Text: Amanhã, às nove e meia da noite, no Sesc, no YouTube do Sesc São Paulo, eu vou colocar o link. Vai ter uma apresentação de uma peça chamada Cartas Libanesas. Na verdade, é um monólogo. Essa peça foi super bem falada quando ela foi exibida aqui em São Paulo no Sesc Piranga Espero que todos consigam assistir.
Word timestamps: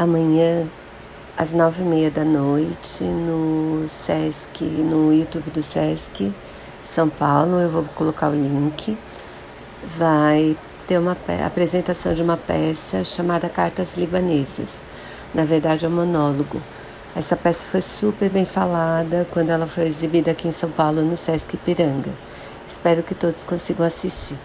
Amanhã, 0.00 0.66
às 1.36 1.52
nove 1.52 1.82
e 1.82 1.84
meia 1.84 2.10
da 2.10 2.24
noite, 2.24 3.04
no 3.04 3.86
Sesc, 3.86 4.64
no 4.64 5.12
YouTube 5.12 5.50
do 5.50 5.62
Sesc 5.62 6.32
São 6.82 7.10
Paulo, 7.10 7.60
eu 7.60 7.68
vou 7.68 7.84
colocar 7.94 8.30
o 8.30 8.32
link. 8.32 8.96
Vai 9.98 10.56
ter 10.86 10.98
uma 10.98 11.14
apresentação 11.44 12.14
de 12.14 12.22
uma 12.22 12.38
peça 12.38 13.04
chamada 13.04 13.46
Cartas 13.50 13.94
Libanesas. 13.94 14.78
Na 15.34 15.44
verdade, 15.44 15.84
é 15.84 15.88
um 15.90 15.92
monólogo. 15.92 16.62
Essa 17.14 17.36
peça 17.36 17.66
foi 17.66 17.82
super 17.82 18.30
bem 18.30 18.46
falada 18.46 19.28
quando 19.30 19.50
ela 19.50 19.66
foi 19.66 19.86
exibida 19.86 20.30
aqui 20.30 20.48
em 20.48 20.52
São 20.52 20.70
Paulo 20.70 21.02
no 21.02 21.14
Sesc 21.14 21.58
Piranga 21.58 22.14
Espero 22.66 23.02
que 23.02 23.14
todos 23.14 23.44
consigam 23.44 23.84
assistir. 23.84 24.38